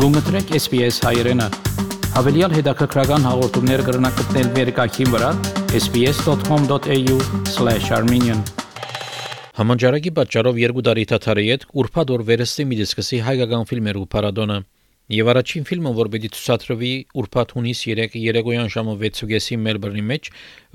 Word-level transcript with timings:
Գումտրեք 0.00 0.54
SPS 0.56 0.96
հայերեն։ 1.04 1.42
Հավելյալ 2.14 2.54
հետաքրքրական 2.56 3.24
հաղորդումներ 3.26 3.80
կգրնակցնել 3.84 4.46
վերկայքին 4.54 5.10
վրա 5.12 5.32
sps.com.au/armenian 5.76 8.40
Համաճարակի 9.60 10.12
պատճառով 10.16 10.56
երկու 10.62 10.84
տարի 10.88 11.04
թաթարի 11.12 11.44
հետ 11.50 11.68
ուրփաթ 11.84 12.14
օր 12.16 12.24
վերստի 12.32 12.66
մի 12.72 12.80
դիսկսի 12.80 13.20
հայկական 13.28 13.68
ֆիլմերու 13.68 14.08
պարադոնը 14.16 14.58
Եվ 15.20 15.32
առաջին 15.36 15.68
ֆիլմը, 15.68 15.92
որ 16.00 16.08
է 16.16 16.32
ցուցադրվի 16.32 16.92
ուրբաթ 17.20 17.48
հունիս 17.60 17.78
3 17.92 18.24
երեկոյան 18.24 18.68
ժամը 18.72 18.96
6:30-ի 19.04 19.54
Մելբուրնի 19.68 20.04
մեջ, 20.16 20.24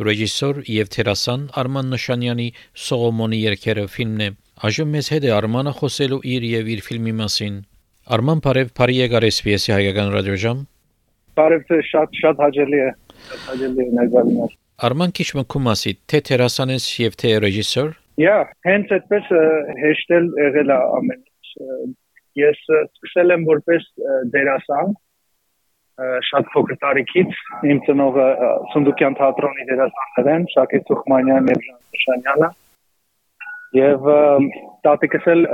ռեժիսոր 0.06 0.56
եւ 0.70 0.86
թերասան 0.94 1.42
Արման 1.66 1.90
Նշանյանի 1.98 2.48
Սողոմոնի 2.86 3.38
երկերը 3.50 3.90
ֆիլմն 3.96 4.22
է։ 4.26 4.28
Այժմ 4.70 4.90
մեզ 5.00 5.08
հետ 5.16 5.24
է 5.26 5.32
Արմանը 5.40 5.72
խոսելու 5.82 6.22
իր 6.36 6.42
եւ 6.52 6.66
իր 6.76 6.82
ֆիլմի 6.90 7.16
մասին։ 7.26 7.56
Արման 8.06 8.38
Փարև 8.46 8.68
Փարի 8.78 8.96
եկար 9.00 9.26
SPS-ի 9.32 9.72
հայկական 9.74 10.12
ռադիոժամ։ 10.14 10.58
Բարև 11.40 11.72
շատ 11.88 12.20
շատ 12.20 12.44
հաճելի 12.44 12.82
է։ 12.86 12.90
Հաճելի 13.46 13.82
է 13.82 13.88
ներկայացնել։ 13.98 14.52
Արման 14.86 15.14
քիչ 15.18 15.26
մկում 15.40 15.70
ասի, 15.74 15.94
թե 16.14 16.22
թերասան 16.30 16.74
ես 16.76 16.86
եւ 17.02 17.18
թե 17.24 17.32
ռեժիսոր։ 17.46 17.90
Yeah, 18.22 18.54
հենց 18.70 18.94
այդպես 19.00 19.34
հեշտել 19.82 20.30
եղել 20.44 20.76
է 20.76 20.80
ամեն 21.00 21.26
Ես 22.46 22.62
սկսել 22.78 23.36
եմ 23.40 23.50
որպես 23.50 23.90
դերասան 24.38 24.96
շատ 26.30 26.50
փոքր 26.54 26.82
տարիքից 26.86 27.44
իմ 27.74 27.86
ծնողը 27.90 28.32
Սունդուկյան 28.76 29.22
թատրոնի 29.26 29.70
դերասաններ 29.74 30.34
են 30.36 30.50
Շակե 30.54 30.86
Սուխմանյան 30.86 31.54
եւ 31.56 31.68
Ժան 31.68 32.02
Շանյանը 32.06 32.50
եւ 33.82 34.12
տատիկս 34.86 35.32
էլ 35.34 35.48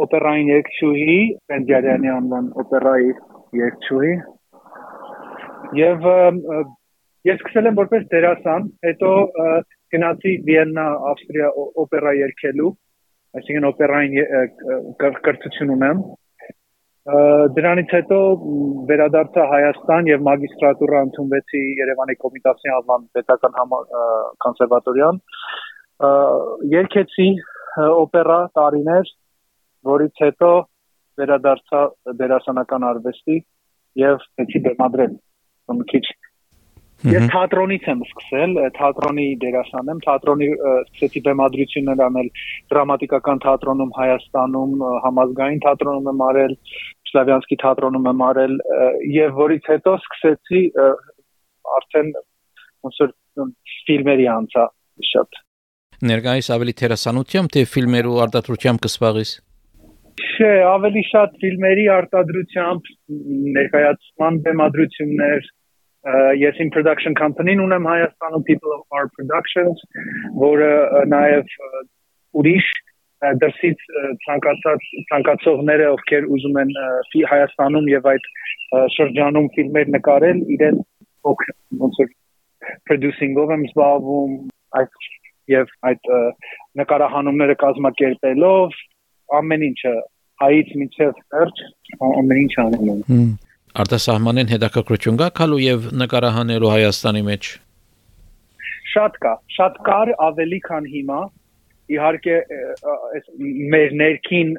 օպերային 0.00 0.48
երգչուհի, 0.52 1.16
Պենջարյանի 1.52 2.10
անվան 2.12 2.46
օպերայի 2.62 3.10
երգչուհի։ 3.60 4.14
Եվ 5.78 6.08
ես 7.28 7.36
սկսել 7.42 7.68
եմ 7.70 7.76
որպես 7.82 8.08
դերասան, 8.12 8.64
հետո 8.88 9.10
գնացի 9.92 10.32
Վիեննա, 10.48 10.86
Ավստրիա 11.12 11.52
օպերա 11.84 12.16
երգելու, 12.22 12.72
այսինքն 13.38 13.68
օպերային 13.72 14.18
կրթություն 15.02 15.72
ունեմ։ 15.76 16.02
Դրանից 17.56 17.92
հետո 17.96 18.18
վերադարձա 18.88 19.44
Հայաստան 19.52 20.10
եւ 20.12 20.20
մագիստրատուրա 20.28 20.98
ընդունվեցի 21.08 21.62
Երևանի 21.82 22.14
Կոմիտասի 22.24 22.72
անվան 22.76 23.08
պետական 23.16 23.56
կոնսերվատորիան։ 24.44 25.18
Երկեցի 26.74 27.28
օպերա 27.82 28.38
տարիներ 28.58 29.10
որից 29.88 30.24
հետո 30.26 30.50
վերադարձա 31.20 31.80
դերասանական 32.20 32.86
արվեստի 32.90 33.38
եւ 34.02 34.28
պետք 34.38 34.58
է 34.58 34.62
բեմադրել 34.68 35.16
մի 35.72 35.88
քիչ 35.92 36.06
Ես 37.02 37.24
թատրոնից 37.32 37.86
եմ 37.90 38.02
սկսել, 38.06 38.52
թատրոնի 38.76 39.24
դերասան 39.42 39.88
եմ, 39.90 40.00
թատրոնի 40.04 40.48
սկսեցի 40.54 41.22
բեմադրություններ 41.26 42.02
անել 42.06 42.28
դրամատիկական 42.70 43.40
թատրոնում 43.42 43.90
Հայաստանում, 43.96 44.84
համազգային 45.06 45.62
թատրոնում 45.66 46.10
եմ 46.12 46.22
արել, 46.28 46.54
Սլավյանսկի 47.10 47.58
թատրոնում 47.62 48.06
եմ 48.12 48.22
արել 48.28 48.54
եւ 49.16 49.34
որից 49.42 49.66
հետո 49.72 49.96
սկսեցի 50.02 50.62
արդեն 51.82 52.12
ոնց 52.86 53.00
որ 53.02 53.14
ֆիլմերի 53.88 54.28
անցա 54.38 54.66
շատ 55.12 55.40
Ներկայիս 56.12 56.48
ավելի 56.54 56.74
թերասանությամբ 56.82 57.52
թե 57.56 57.64
ֆիլմերու 57.72 58.20
արտադրությամբ 58.26 58.86
կսպաղես 58.86 59.34
Չէ, 60.42 60.54
ավելի 60.66 61.02
շատ 61.06 61.34
ֆիլմերի 61.38 61.82
արտադրությամբ 61.94 62.88
ներկայացման 63.56 64.38
բեմադրություններ 64.46 65.44
ես 66.40 66.56
in 66.64 66.72
production 66.74 67.14
company-ն 67.20 67.60
ունեմ 67.62 67.84
Հայաստանում 67.86 68.42
People 68.48 68.72
of 68.74 68.82
Our 68.98 69.06
Productions, 69.14 69.84
որը 70.42 70.70
նաև 71.12 71.52
ուրիշ 72.42 72.70
դրսից 73.44 73.84
ցանկացած 74.26 74.88
ցանկացողները, 75.12 75.86
ովքեր 75.94 76.26
ուզում 76.34 76.58
են 76.64 76.74
Հայաստանում 77.34 77.86
եւ 77.92 78.08
այդ 78.14 78.26
շրջանում 78.98 79.50
ֆիլմեր 79.58 79.92
նկարել, 79.96 80.44
իրեն 80.56 80.80
ոնց 81.84 82.00
որ 82.02 82.10
producing-ով 82.90 83.54
եմ 83.58 83.68
զբաղվում, 83.70 84.34
այդ 84.80 85.06
եւ 85.54 85.76
այդ 85.92 86.10
նկարահանումները 86.82 87.56
կազմակերպելով 87.62 88.82
ամեն 89.38 89.70
ինչը 89.70 89.94
հայից 90.42 90.72
մինչև 90.82 91.20
վերջ 91.34 91.62
ամեն 92.08 92.40
ինչ 92.42 92.54
անում 92.62 92.88
եմ։ 92.92 93.28
Արտասահմանեն 93.82 94.50
հետաքրքրություն 94.52 95.20
կա 95.20 95.28
քալու 95.38 95.60
եւ 95.64 95.86
նկարահանելու 96.02 96.72
Հայաստանի 96.72 97.22
մեջ։ 97.28 97.52
Շատ 98.92 99.14
կա, 99.24 99.32
շատ 99.56 99.78
կար 99.86 100.12
ավելի 100.26 100.58
քան 100.66 100.88
հիմա։ 100.94 101.20
Իհարկե 101.92 102.34
այս 102.92 103.30
մեր 103.72 103.94
ներքին 104.02 104.50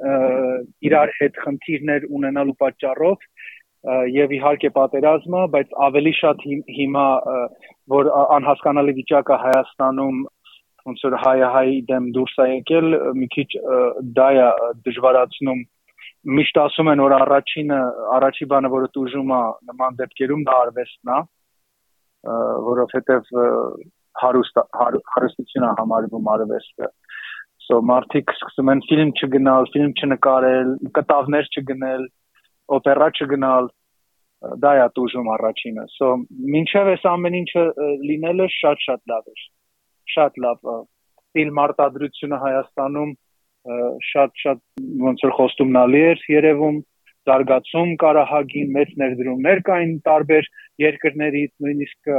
իրար 0.89 1.13
հետ 1.19 1.37
խնդիրներ 1.43 2.07
ունենալու 2.17 2.57
պատճառով 2.63 3.27
եւ 4.13 4.33
իհարկե 4.37 4.69
պատերազմը, 4.77 5.45
բայց 5.53 5.77
ավելի 5.87 6.13
շատ 6.19 6.43
հիմա 6.77 7.07
որ 7.93 8.09
անհասկանալի 8.37 8.93
վիճակը 8.99 9.39
Հայաստանում 9.45 10.19
ոնց 10.89 11.03
որ 11.07 11.15
հայը 11.23 11.49
հայի 11.55 11.77
դեմ 11.89 12.09
դուրս 12.17 12.35
է 12.43 12.47
եկել 12.53 12.87
մի 13.19 13.27
քիչ 13.35 13.49
դա 14.19 14.27
է 14.39 14.47
դժվարացնում 14.87 15.61
միշտ 16.39 16.59
ասում 16.63 16.91
են 16.93 17.03
որ 17.03 17.15
առաջինը 17.19 17.79
առաջի 18.17 18.47
բանը 18.53 18.71
որը 18.73 18.89
դժում 18.97 19.33
է 19.37 19.41
նման 19.71 19.99
դեպքերում 20.01 20.43
դա 20.49 20.57
արվեստն 20.63 21.13
է 21.13 21.19
որովհետև 22.71 23.31
հարուստ 24.23 24.59
հարստությունը 25.13 25.71
համարվում 25.79 26.29
արվեստը 26.33 26.91
so 27.63 27.79
մարդիկ 27.87 28.31
սկսում 28.33 28.69
են 28.73 28.81
ֆիլմ 28.89 29.11
չգնալ, 29.19 29.67
ֆիլմ 29.73 29.91
չնկարել, 29.95 30.71
կտավներ 30.97 31.45
չգնել, 31.53 32.03
օպերա 32.77 33.07
չգնալ, 33.23 33.69
դա 34.63 34.71
է 34.83 34.87
դժում 34.99 35.29
առաջինը։ 35.37 35.85
So 35.95 36.09
մինչև 36.55 36.91
այս 36.93 37.05
ամեն 37.13 37.37
ինչը 37.39 37.63
լինելը 38.09 38.47
շատ-շատ 38.59 39.01
լավ 39.13 39.29
է 39.31 39.35
շատ 39.43 39.51
լավ 40.45 40.71
ֆիլմ 41.33 41.59
արտադրությունը 41.63 42.39
Հայաստանում 42.43 43.11
շատ-շատ 44.11 44.59
ոնց 45.07 45.23
որ 45.25 45.33
խոստումնալի 45.39 46.01
էր 46.11 46.23
երևում 46.33 46.79
զարգացում 47.29 47.91
կարահագին 48.03 48.71
մեծ 48.77 48.89
ներդրումներ 49.01 49.61
կային 49.69 49.93
տարբեր 50.07 50.49
երկրներից 50.83 51.51
նույնիսկ 51.63 52.11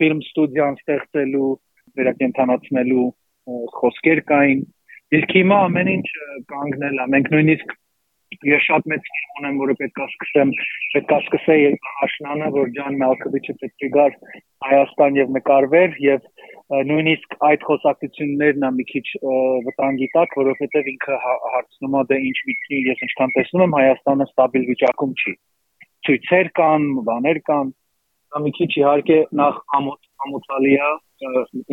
ֆիլմ 0.00 0.22
ստուդիան 0.26 0.78
ստեղծելու 0.80 1.50
վերակենդանացնելու 2.00 3.08
խոսքեր 3.76 4.22
կային 4.30 4.62
իսկ 5.16 5.34
հիմա 5.38 5.58
ամեն 5.66 5.90
ինչ 5.96 6.06
կանգնել 6.52 7.02
է 7.04 7.06
մենք 7.16 7.28
նույնիսկ 7.36 7.76
ես 8.46 8.64
շատ 8.66 8.88
մեծ 8.92 9.08
ֆիլմ 9.12 9.38
ունեմ, 9.40 9.60
որը 9.62 9.74
պետքա 9.80 10.06
սկսեմ, 10.12 10.52
պետքա 10.94 11.18
սկսեի 11.24 11.70
աշնանը, 12.06 12.50
որ 12.56 12.70
Ջան 12.76 12.98
Մալքովիչը 13.02 13.54
պետք 13.62 13.86
է 13.86 13.90
գար 13.96 14.16
Հայաստան 14.66 15.18
եւ 15.20 15.32
նկարվեր 15.36 15.96
եւ 16.06 16.28
նույնիսկ 16.90 17.36
այդ 17.46 17.66
խոսակցություններն 17.66 18.66
ա 18.66 18.70
մի 18.76 18.86
քիչ 18.90 19.04
վտանգի 19.66 20.08
տակ, 20.14 20.32
որովհետեւ 20.40 20.88
ինքը 20.92 21.18
հա, 21.24 21.34
հարցնում 21.56 21.98
է 22.00 22.02
դե 22.10 22.18
ինչ 22.30 22.38
միտքի 22.50 22.80
ես 22.86 23.04
ինչքան 23.06 23.34
տեսնում 23.36 23.64
եմ 23.66 23.76
Հայաստանը 23.76 24.26
ստաբիլ 24.30 24.64
վիճակում 24.70 25.12
չի։ 25.16 25.34
Ցույցեր 26.06 26.50
կան, 26.60 26.88
բաներ 27.06 27.40
կան, 27.50 27.70
դա 28.34 28.42
մի 28.46 28.52
քիչ 28.56 28.70
իհարկե 28.80 29.20
նախ 29.42 29.60
ամոթ 29.78 30.10
ամոթալի 30.26 30.74
է 30.86 30.90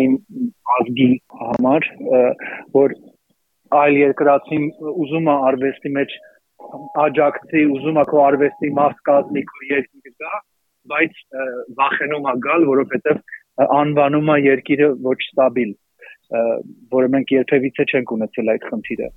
իմ 0.03 0.13
ազգի 0.77 1.09
համար, 1.39 1.87
որ 2.77 2.95
այլ 3.79 3.97
երկրացին 3.99 4.65
ուզում 4.93 5.29
է 5.33 5.35
արվեստի 5.49 5.91
մեջ 5.97 6.15
աջակցի, 7.03 7.63
ուզում 7.75 7.99
է 8.01 8.05
քո 8.09 8.21
արվեստի 8.27 8.69
մաս 8.79 9.01
կազմի 9.09 9.43
քո 9.49 9.67
երկիրը 9.69 10.13
գա, 10.23 10.39
բայց 10.93 11.19
վախենում 11.79 12.29
է 12.31 12.35
գալ, 12.45 12.65
որովհետև 12.69 13.21
անվանում 13.79 14.31
է 14.33 14.37
երկիրը 14.43 14.89
ոչ 15.09 15.19
ստաբիլ, 15.27 15.75
որը 16.95 17.11
մենք 17.15 17.35
երբևիցե 17.37 17.85
չենք 17.91 18.15
ունեցել 18.17 18.51
այդ 18.53 18.65
խնդիրը։ 18.71 19.11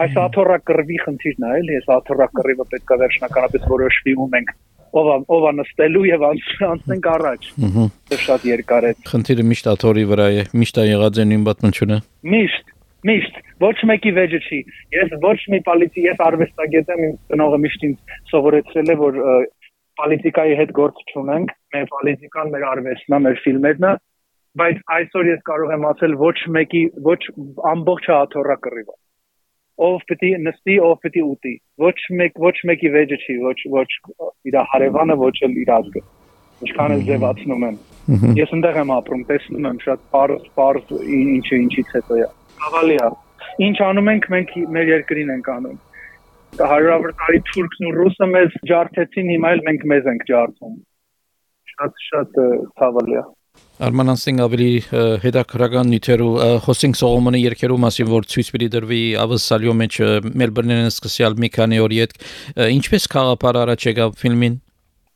Այս 0.00 0.18
աթոռա 0.24 0.56
կռվի 0.70 0.98
խնդիրն 1.04 1.46
է, 1.46 1.52
էլի, 1.60 1.78
այս 1.80 1.88
աթոռա 1.96 2.26
կռիվը 2.38 2.66
պետք 2.72 2.92
է 2.94 2.98
վերջնականապես 3.04 3.64
որոշվի 3.70 4.14
ու 4.16 4.28
մենք 4.34 4.52
ով 5.00 5.08
ով 5.36 5.44
նստելու 5.60 6.04
եւ 6.08 6.24
անցնենք 6.30 7.08
առաջ։ 7.14 7.48
Դա 8.10 8.18
շատ 8.24 8.46
երկար 8.50 8.86
է։ 8.88 8.92
Խնդիրը 9.10 9.44
միշտ 9.50 9.68
աթոռի 9.74 10.04
վրա 10.10 10.26
է, 10.40 10.44
միշտ 10.62 10.80
է 10.80 10.86
եղած 10.88 11.20
իմ 11.26 11.44
պատմությունը։ 11.50 11.98
Միշտ 12.34 12.72
Միշտ 13.08 13.38
ոչ 13.64 13.76
մեկի 13.88 14.10
վեճը 14.16 14.40
չի։ 14.44 14.58
Ես 14.92 15.12
ոչ 15.22 15.38
մի 15.52 15.60
պոլիտիկի, 15.66 16.02
ես 16.04 16.22
արվեստագետ 16.26 16.90
եմ, 16.94 17.02
իմ 17.06 17.14
ծնողը 17.32 17.58
միշտ 17.64 17.86
ինձ 17.88 18.14
սովորեցրել 18.32 18.92
է, 18.92 18.96
որ 19.00 19.20
պոլիտիկայի 20.00 20.56
հետ 20.60 20.72
գործ 20.76 21.00
չունենք, 21.12 21.54
մեր 21.74 21.86
պոլիտիկան 21.94 22.52
մեր 22.54 22.66
արվեստն 22.70 23.16
է, 23.16 23.20
մեր 23.26 23.40
ֆիլմերն 23.44 23.86
է, 23.90 23.92
բայց 24.60 24.82
այսօր 24.96 25.30
ես 25.30 25.44
կարող 25.48 25.74
եմ 25.76 25.86
ասել 25.90 26.16
ոչ 26.20 26.36
մեկի 26.56 26.82
ոչ 27.06 27.20
ամբողջ 27.72 28.10
հաթոռա 28.10 28.56
կռիվը։ 28.66 28.96
ով 29.80 30.02
պետք 30.10 30.24
է 30.28 30.38
նստի, 30.44 30.74
ով 30.84 30.96
պետք 31.04 31.14
է 31.16 31.22
ուտի։ 31.24 31.52
Ոչ 31.80 31.98
մեկ 32.20 32.40
ոչ 32.44 32.56
մեկի 32.68 32.90
վեճը 32.96 33.18
չի, 33.24 33.36
ոչ 33.46 33.60
ոչ 33.76 33.86
իր 34.50 34.58
հարևանը, 34.72 35.16
ոչ 35.20 35.36
էլ 35.46 35.54
իր 35.62 35.70
ազգը։ 35.76 36.02
Ինչքան 36.66 36.94
էլ 36.96 37.04
ձևացնում 37.08 37.64
են։ 37.70 37.78
Ես 38.36 38.52
այնտեղ 38.56 38.80
եմ 38.82 38.92
ապրում, 38.98 39.22
տեսնում 39.30 39.68
եմ 39.70 39.80
շատ 39.86 40.04
բարձ 40.12 40.50
բարձ 40.60 40.92
ինչը 41.00 41.60
ինչից 41.64 41.94
հետո 41.96 42.20
է։ 42.20 42.28
Հավալի 42.64 42.98
է։ 43.00 43.12
Ինչ 43.68 43.76
անում 43.90 44.10
ենք 44.14 44.28
մենք 44.34 44.52
մեր 44.76 44.92
երկրին 44.94 45.32
ենք 45.36 45.54
անում 45.56 45.78
հարյուրավոր 46.58 47.12
տարի 47.20 47.40
թուրքն 47.50 47.88
ու 47.88 47.92
ռուսը 47.96 48.26
մեզ 48.30 48.56
ջարդեցին, 48.70 49.28
հիմա 49.34 49.50
էլ 49.54 49.60
մենք 49.66 49.84
մեզ 49.92 50.08
ենք 50.12 50.24
ջարդում։ 50.30 50.72
Շատ 51.72 52.00
շատ 52.06 52.40
ցավալի 52.80 53.20
է։ 53.20 53.22
Արման 53.86 54.12
անցնենք 54.12 54.42
ավելի 54.44 54.68
հետաքրական 55.24 55.88
նյութերու 55.90 56.32
խոսենք 56.64 56.98
Սողոմոնի 57.00 57.40
երկերու 57.42 57.78
մասին, 57.84 58.08
որ 58.10 58.26
ցույց 58.30 58.50
պիտի 58.54 58.68
դրվի 58.74 59.00
ավսալյո 59.24 59.74
մեջ 59.80 59.96
Մելբուրնեն 60.42 60.90
սկսյալ 60.90 61.38
մի 61.44 61.50
քանի 61.56 61.80
օրի 61.86 62.00
հետ 62.02 62.14
ինչպես 62.76 63.08
խաղապար 63.14 63.58
առաջ 63.64 63.86
եկավ 63.90 64.14
ֆիլմին 64.20 64.58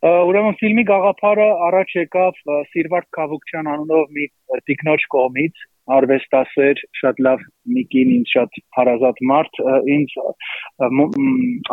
Ուրեմն 0.05 0.57
ֆիլմի 0.61 0.85
գաղափարը 0.89 1.47
առաջ 1.69 1.93
եկավ 1.97 2.41
Սիրվարդ 2.73 3.07
Քավուկյան 3.17 3.71
անունով 3.75 4.11
մի 4.17 4.27
տիկնոջ 4.69 5.07
կողմից, 5.15 5.63
արվեստասեր, 5.95 6.81
շատ 7.01 7.19
լավ 7.27 7.41
մի 7.75 7.83
կին, 7.93 8.13
ինձ 8.19 8.31
շատ 8.35 8.61
հարազատ 8.79 9.23
մարդ, 9.31 9.61
ինձ 9.95 10.15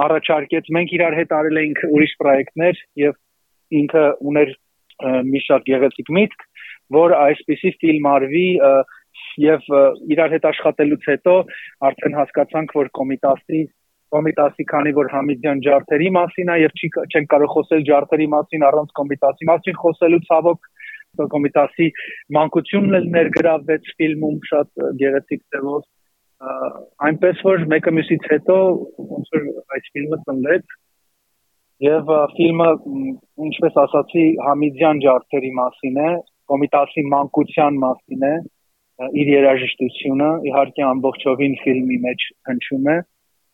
առաջարկեց, 0.06 0.72
մենք 0.78 0.96
իրար 0.98 1.18
հետ 1.22 1.36
արել 1.38 1.60
էինք 1.62 1.84
ուրիշ 1.92 2.16
պրոյեկտներ 2.22 2.82
եւ 3.02 3.20
ինքը 3.82 4.06
ուներ 4.32 4.56
մի 5.32 5.44
շատ 5.48 5.68
գեղեցիկ 5.72 6.12
միտք, 6.18 6.48
որ 6.98 7.16
այսպիսի 7.22 7.72
ֆիլմ 7.82 8.10
արվի 8.12 8.48
եւ 9.42 9.70
իրար 10.12 10.34
հետ 10.36 10.48
աշխատելուց 10.52 11.08
հետո 11.12 11.36
արդեն 11.88 12.18
հասկացանք, 12.20 12.76
որ 12.82 12.92
կոմիտասի 13.00 13.62
կոմիտասի, 14.12 14.64
քանի 14.68 14.92
որ 14.98 15.10
Համիդյան 15.12 15.62
ջարդերի 15.66 16.10
մասին 16.18 16.50
է 16.52 16.56
եւ 16.62 16.74
չի 16.76 16.88
չեն 17.08 17.28
կարող 17.32 17.52
խոսել 17.54 17.84
ջարդերի 17.90 18.28
մասին 18.34 18.66
առանց 18.68 18.92
կոմիտասի 19.00 19.48
մասին 19.52 19.78
խոսելու 19.84 20.22
ցավոք 20.28 20.68
կոմիտասի 21.34 21.88
մանկությունն 22.38 22.98
էլ 23.00 23.08
ներգրավվեց 23.16 23.90
ֆիլմում 24.00 24.38
շատ 24.52 24.86
գեղեցիկ 25.02 25.42
ձևով 25.56 25.82
այնպես 27.08 27.44
որ 27.48 27.66
մեկը 27.74 27.94
մյուսից 27.98 28.30
հետո 28.32 28.58
ոնց 29.12 29.36
որ 29.36 29.46
այս 29.78 29.92
ֆիլմը 29.98 30.20
ծնվեց 30.30 30.76
եւ 31.88 32.12
ֆիլմը 32.38 32.70
ինչպես 33.50 33.80
ասացի 33.84 34.26
Համիդյան 34.48 35.04
ջարդերի 35.06 35.54
մասին 35.62 36.02
է 36.08 36.10
կոմիտասի 36.52 37.06
մանկության 37.14 37.80
մասին 37.86 38.28
է 38.32 38.36
իր 39.22 39.32
երաժշտությունը 39.36 40.34
իհարկե 40.52 40.84
ամբողջովին 40.88 41.56
ֆիլմի 41.62 41.98
մեջ 42.08 42.28
հնչում 42.50 42.92
է 42.96 42.98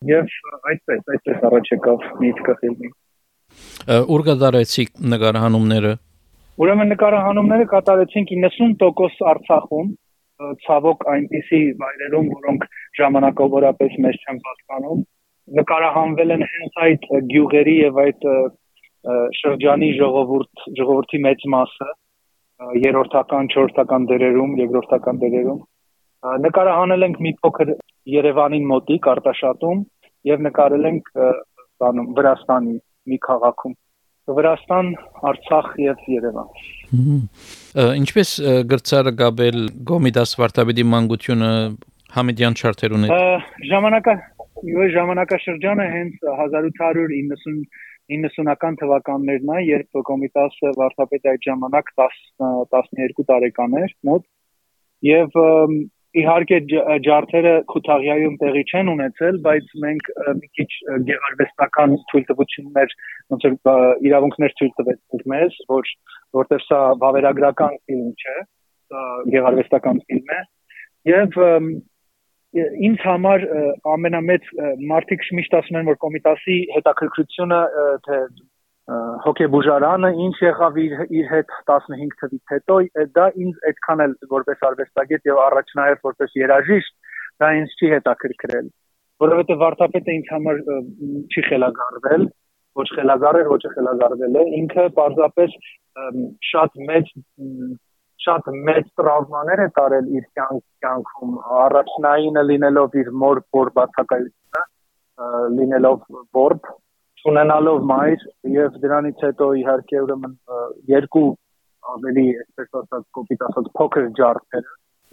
Եվ 0.06 0.34
այդպես, 0.70 1.00
այդպես 1.12 1.40
առաջ 1.48 1.68
եկավ 1.72 2.02
միտքը 2.22 2.54
ֆիլմի։ 2.60 2.90
Ուր 4.14 4.22
կատարեցիք 4.28 4.92
նկարահանումները։ 5.14 5.90
Ուրեմն 6.58 6.90
նկարահանումները 6.92 7.66
կատարեցինք 7.72 8.30
90% 8.44 9.26
Արցախում, 9.32 9.92
ցավոք 10.64 11.04
այնպիսի 11.12 11.60
վայրերում, 11.82 12.30
որոնք 12.34 12.66
ժամանակավորապես 12.98 13.96
մեզ 14.06 14.18
չեն 14.24 14.40
պատկանում։ 14.48 15.04
Նկարահանվել 15.58 16.34
են 16.36 16.44
հենց 16.52 16.82
այդ 16.88 17.08
գյուղերի 17.32 17.76
եւ 17.78 18.02
այդ 18.04 18.28
շրջանի 19.38 19.90
ժողովուրդ 20.02 20.66
ժողովրդի 20.82 21.22
մեծ 21.28 21.48
մասը 21.54 21.90
երրորդական, 22.88 23.50
չորրորդական 23.54 24.08
դերերում, 24.12 24.54
երկրորդական 24.66 25.20
դերերում 25.22 25.60
նկարահանել 26.18 27.06
ենք 27.06 27.18
մի 27.24 27.32
փոքր 27.42 27.68
Երևանին 28.18 28.64
մոտիկ 28.70 29.04
Արտաշատում 29.12 29.82
եւ 30.28 30.40
նկարել 30.46 30.88
ենք 30.88 31.10
Վրաստանի 32.18 32.74
մի 33.12 33.18
քաղաքում 33.26 33.76
Վրաստան, 34.36 34.90
Արցախ 35.30 35.68
եւ 35.82 36.06
Երևան։ 36.12 36.48
Ինչպես 38.02 38.32
գրծարը 38.70 39.12
գաբել 39.22 39.58
Գոմիդաս 39.88 40.34
Վարդապետի 40.40 40.84
մանկությունը 40.92 41.52
Համիդյան 42.16 42.58
չարտերուն 42.58 43.08
է։ 43.08 43.18
Ժամանակա 43.72 44.14
եւ 44.68 44.88
ժամանակաշրջանը 44.96 45.86
հենց 45.94 46.24
1890 46.34 47.68
90-ական 48.08 48.78
թվականներն 48.80 49.50
է, 49.52 49.58
երբ 49.68 49.98
Կոմիտասը 50.08 50.70
Վարդապետը 50.78 51.32
այդ 51.34 51.42
ժամանակ 51.48 51.90
10 52.00 52.14
12 52.72 53.26
տարեկան 53.28 53.76
էր 53.82 53.92
մոտ 54.08 54.24
եւ 55.08 55.36
Իհարկե 56.16 56.58
ջարդերը 57.04 57.50
Խութաղիայում 57.68 58.36
տեղի 58.40 58.62
չեն 58.72 58.90
ունեցել, 58.94 59.40
բայց 59.44 59.72
մենք 59.82 60.06
մի 60.38 60.48
քիչ 60.56 60.68
գեղարվեստական 61.08 61.96
թույլտվություններ, 62.12 62.94
ոնց 63.34 63.44
որ 63.48 63.82
իրավունքներ 64.08 64.54
թույլ 64.60 64.72
տվեցինք 64.78 65.26
մեզ, 65.34 65.58
որ 65.74 65.92
որտեղ 66.38 66.64
սա 66.64 66.80
բավերագրական 67.04 67.76
ֆիլմ 67.84 68.08
չէ, 68.24 68.36
սա 68.88 69.04
գեղարվեստական 69.36 70.02
ֆիլմ 70.08 70.34
է։ 70.38 70.40
Եվ 71.12 71.38
ինձ 72.88 73.02
համար 73.04 73.44
ամենամեծ 73.92 74.52
մարտիկ 74.88 75.26
միշտ 75.38 75.56
ասում 75.58 75.78
են 75.82 75.90
որ 75.92 75.98
կոմիտասի 76.04 76.56
հետաքրքրությունը 76.78 77.58
թե 78.08 78.20
հոկեբուժարանը 78.88 80.10
ինչ 80.24 80.34
եղավ 80.42 80.76
իր 80.80 80.92
իր 81.20 81.26
հետ 81.30 81.50
15 81.70 82.12
թվից 82.20 82.52
հետո 82.52 82.76
դա 83.18 83.26
ինձ 83.44 83.58
այդքան 83.70 84.02
էլ 84.04 84.14
որպես 84.30 84.62
արվեստագետ 84.68 85.28
եւ 85.28 85.40
առաջնահերթ 85.44 86.06
որպես 86.08 86.36
երաժիշտ 86.40 86.94
դա 87.42 87.50
ինձ 87.58 87.74
չի 87.76 87.90
հետաքրքրել 87.94 88.70
որովհետեւ 89.24 89.60
վարդապետը 89.64 90.14
ինձ 90.20 90.32
համար 90.34 90.62
չի 91.34 91.44
խելագարվել 91.50 92.24
ոչ 92.80 92.88
խելագարել 92.94 93.52
ոչ 93.52 93.62
խելագարվել 93.74 94.40
է 94.40 94.46
ինքը 94.62 94.88
պարզապես 94.96 95.60
շատ 96.48 96.82
մեծ 96.88 97.14
շատ 98.24 98.50
մեծ 98.68 98.90
տրավմաներ 98.98 99.64
է 99.64 99.70
տարել 99.78 100.12
իր 100.18 100.26
կյանքում 100.38 101.38
առաջնայինը 101.60 102.42
լինելով 102.50 103.00
իր 103.02 103.10
մոր 103.22 103.40
բոր 103.54 103.70
բացակայությունը 103.78 104.62
լինելով 105.60 106.22
բորբ 106.38 106.76
ունենալով 107.26 107.84
մայր 107.90 108.24
եւ 108.54 108.80
դրանից 108.82 109.22
հետո 109.26 109.48
իհարկե 109.62 110.02
ուրեմն 110.06 110.34
երկու 110.92 111.28
ավելի 111.94 112.26
այսպես 112.42 112.80
ասած 112.82 113.06
կոպիտ 113.18 113.44
ասած 113.48 113.70
փոքր 113.78 114.08
ջարդեր, 114.18 114.66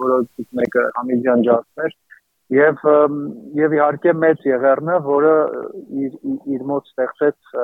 որոնցից 0.06 0.50
մեկը 0.60 0.84
Համիջան 0.98 1.46
ջարդն 1.48 1.86
էր 1.86 1.96
եւ 2.56 2.84
եւ 3.58 3.76
իհարկե 3.80 4.14
մեծ 4.22 4.44
եղերնը, 4.50 4.98
որը 5.06 5.36
իր 6.06 6.18
իր 6.56 6.66
մոտ 6.72 6.92
ստեղծեց 6.92 7.56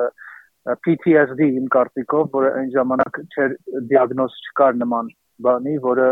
PTSD 0.86 1.46
իմ 1.58 1.68
կարծիքով, 1.74 2.26
որը 2.34 2.50
այն 2.58 2.72
ժամանակ 2.74 3.20
չէր 3.34 3.54
դիագնոզ 3.92 4.34
չկար 4.48 4.76
նման 4.82 5.12
բանի, 5.46 5.76
որը 5.86 6.08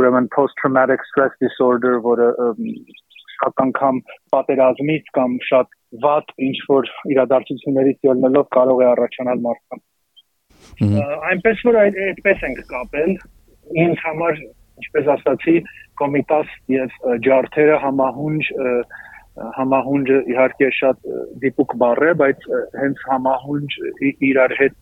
ուրեմն 0.00 0.28
post 0.34 0.56
traumatic 0.60 1.04
stress 1.08 1.34
disorder, 1.44 1.98
որը 2.04 2.28
շատ 3.34 3.64
անգամ 3.64 4.00
պատերազմից 4.34 5.10
կամ 5.18 5.36
շատ 5.48 5.68
վատ 6.02 6.34
ինչ 6.48 6.56
որ 6.70 6.90
իրադարձություններից 7.14 8.08
ելնելով 8.08 8.46
կարող 8.56 8.82
է 8.82 8.86
առաջանալ 8.90 9.42
մարդկանց։ 9.46 9.82
Այնպես 11.30 11.64
որ 11.68 11.78
այդ 11.84 11.98
այդպես 12.08 12.44
ենք 12.48 12.60
կապել 12.72 13.10
ինձ 13.84 14.04
համար 14.04 14.40
ինչպես 14.44 15.10
ասացի 15.14 15.56
կոմիտաս 16.00 16.54
եւ 16.74 16.96
ջարդերը 17.26 17.76
համահունջ 17.84 18.50
համահունջը 19.34 20.18
իհարկե 20.30 20.66
շատ 20.78 21.06
դիպուկ 21.42 21.72
բառ 21.82 22.04
է, 22.06 22.10
բայց 22.22 22.44
հենց 22.80 23.00
համահունջ 23.10 23.78
իրար 24.30 24.54
հետ 24.60 24.76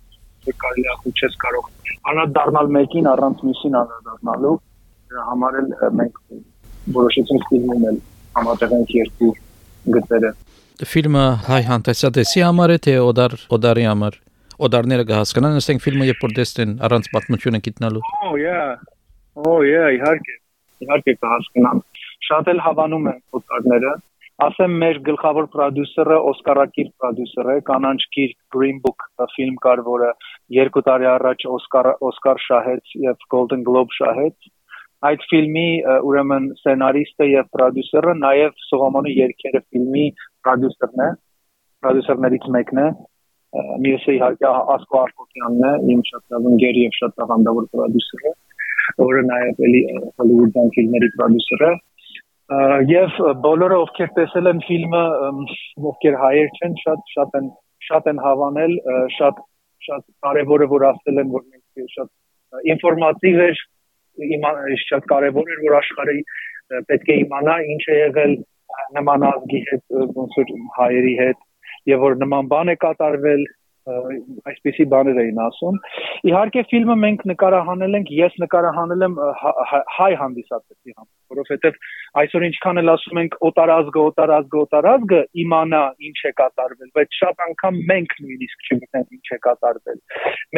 կարելի 0.62 0.88
է 0.92 0.96
խոչես 1.02 1.36
կարող 1.44 1.68
անադառնալ 2.12 2.70
մեկին 2.76 3.08
առանց 3.12 3.44
մյուսին 3.46 3.76
անադառնալու 3.80 4.54
դրա 5.12 5.26
համար 5.28 5.58
էլ 5.60 5.68
մենք 6.00 6.20
որոշեցինք 6.96 7.48
ֆիլմում 7.52 7.86
էլ 7.92 8.00
համատեղենք 8.38 8.94
երկու 8.98 9.30
գծերը 9.96 10.32
ֆիլմը 10.80 11.24
հայ 11.46 11.58
հանդեսադեսի 11.68 12.42
համար 12.42 12.72
է 12.74 12.76
թե 12.84 12.94
օդար 13.04 13.34
օդարի 13.56 13.82
համար 13.88 14.14
օդարները 14.66 15.04
կհասկանան 15.10 15.58
ասենք 15.60 15.82
ֆիլմը 15.84 16.06
երբ 16.08 16.22
որ 16.24 16.32
դեսնեն 16.38 16.72
առանց 16.88 17.10
պատմությունը 17.16 17.60
գտնալու 17.66 18.02
Oh 18.28 18.32
yeah. 18.40 18.80
Oh 19.36 19.58
yeah 19.66 19.90
իհարկե 19.98 20.36
իհարկե 20.86 21.14
կհասկանան 21.24 21.82
շատ 22.28 22.50
էլ 22.54 22.62
հավանում 22.68 23.10
են 23.12 23.20
օդարները 23.38 23.92
ասեմ 24.46 24.78
մեր 24.82 24.98
գլխավոր 25.10 25.46
պրոդյուսերը 25.52 26.18
Օսկարակիր 26.32 26.88
պրոդյուսեր 27.02 27.52
է 27.52 27.56
կանանչ 27.68 28.00
գիր 28.16 28.32
Green 28.56 28.80
Book 28.86 29.06
ֆիլմ 29.36 29.60
կար 29.66 29.84
որը 29.92 30.10
երկու 30.56 30.84
տարի 30.88 31.08
առաջ 31.12 31.46
Օսկար 31.58 31.90
Օսկար 32.08 32.42
շահեց 32.48 32.96
եւ 33.06 33.28
Golden 33.34 33.62
Globe 33.68 33.94
շահեց 34.00 34.50
այդ 35.08 35.24
ֆիլմի 35.30 35.68
ուրեմն 36.08 36.44
սցենարիստը 36.58 37.26
եւ 37.28 37.48
պրոդյուսերը 37.56 38.12
նաեւ 38.22 38.60
Սողոմոնի 38.70 39.14
երկերը 39.18 39.62
ֆիլմի 39.68 40.04
պրոդյուսերն 40.46 41.04
է 41.06 41.08
պրոդյուսերներից 41.82 42.46
մեկն 42.56 42.82
է 42.82 42.86
մյուսը 43.84 44.14
իհարկե 44.16 44.50
Ասկո 44.74 44.98
Արքոյանն 45.02 45.64
է 45.68 45.72
իմ 45.92 46.02
շատ 46.08 46.22
լավ 46.34 46.46
ընկեր 46.52 46.78
եւ 46.82 46.94
շատ 46.98 47.16
տաղանդավոր 47.20 47.66
պրոդյուսերը 47.72 48.32
որը 49.02 49.24
նաեւ 49.30 49.64
էլի 49.68 49.82
հոլիվուդյան 50.20 50.72
ֆիլմերի 50.76 51.10
պրոդյուսեր 51.16 51.64
է 51.68 51.72
եւ 52.92 53.18
բոլորը 53.44 53.76
ովքեր 53.82 54.10
տեսել 54.16 54.50
են 54.52 54.62
ֆիլմը 54.68 55.02
ովքեր 55.90 56.16
հայեր 56.22 56.56
չեն 56.58 56.74
շատ 56.82 57.12
շատ 57.12 57.36
են 57.40 57.50
շատ 57.88 58.08
են 58.12 58.22
հավանել 58.24 58.74
շատ 59.18 59.44
շատ 59.86 60.02
կարևոր 60.26 60.64
է 60.64 60.68
որ 60.72 60.86
ասել 60.92 61.22
են 61.22 61.30
որ 61.36 61.44
մենք 61.52 61.94
շատ 61.96 62.66
ինֆորմատիվ 62.74 63.42
էր 63.46 63.62
շատ 64.86 65.08
կարևոր 65.12 65.52
էր 65.54 65.62
որ 65.66 65.76
աշխարհի 65.80 66.24
պետք 66.90 67.12
է 67.12 67.16
իմանա 67.22 67.56
ինչ 67.74 67.82
է 67.88 67.98
եղել 68.00 68.34
նման 68.98 69.26
ազգի 69.30 69.60
հետ 69.70 69.96
ոնց 70.18 70.38
որ 70.40 70.52
հայերի 70.78 71.14
հետ 71.22 71.40
եւ 71.92 72.06
որ 72.06 72.16
նման 72.22 72.50
բան 72.52 72.72
է 72.72 72.76
կատարվել 72.84 73.44
այսպիսի 73.82 74.84
բաներ 74.92 75.18
էին 75.22 75.38
ասում։ 75.42 75.78
Իհարկե 76.30 76.62
ֆիլմը 76.70 76.94
մենք 77.02 77.22
նկարահանել 77.30 77.96
ենք, 77.98 78.10
ես 78.14 78.36
նկարահանել 78.42 79.04
եմ 79.06 79.16
հայ 79.96 80.10
հանդիսատեսի 80.22 80.94
համար, 80.94 81.08
որովհետև 81.32 81.78
այսօր 82.22 82.46
ինչքան 82.48 82.80
էլ 82.82 82.92
ասում 82.92 83.20
ենք 83.22 83.36
օտարազգը, 83.48 84.02
օտարազգը, 84.12 84.62
օտարազգը 84.62 85.20
իմանա 85.42 85.82
ինչ 86.08 86.18
է 86.30 86.32
կատարվել, 86.42 86.90
բայց 86.98 87.18
շատ 87.18 87.44
անգամ 87.48 87.80
մենք 87.90 88.16
նույնիսկ 88.22 88.66
չգիտենք 88.70 89.16
ինչ 89.18 89.26
է 89.32 89.40
կատարվել։ 89.48 89.98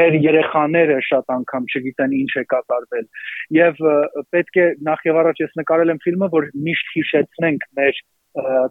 Մեր 0.00 0.18
երեխաները 0.24 0.98
շատ 1.08 1.36
անգամ 1.38 1.70
չգիտեն 1.72 2.18
ինչ 2.20 2.32
է 2.34 2.44
կատարվել։ 2.54 3.06
Եվ 3.60 3.84
պետք 4.34 4.60
է 4.64 4.66
նախ 4.90 5.06
եւ 5.08 5.22
առաջ 5.24 5.44
ես 5.44 5.56
նկարել 5.64 5.94
եմ 5.94 6.02
ֆիլմը, 6.04 6.28
որ 6.34 6.50
միշտ 6.68 6.92
հիշեցնենք 6.98 7.68
մեր 7.80 8.04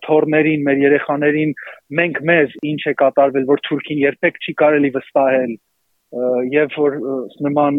թորներին, 0.05 0.63
մեր 0.67 0.81
երեխաներին, 0.83 1.53
մենք 1.99 2.17
մեզ 2.29 2.55
ինչ 2.71 2.81
է 2.91 2.93
կատարվել, 2.99 3.45
որ 3.51 3.61
Թուրքին 3.67 4.01
երբեք 4.03 4.41
չի 4.43 4.55
կարելի 4.63 4.91
վստահել 4.97 5.53
եւ 6.53 6.75
որ 6.77 6.97
նման 7.41 7.77